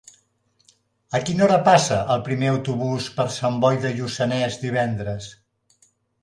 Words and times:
A 1.17 1.19
quina 1.27 1.43
hora 1.47 1.59
passa 1.67 1.99
el 2.13 2.23
primer 2.29 2.49
autobús 2.53 3.11
per 3.19 3.27
Sant 3.37 3.61
Boi 3.67 3.79
de 3.85 3.93
Lluçanès 4.01 4.59
divendres? 4.65 5.31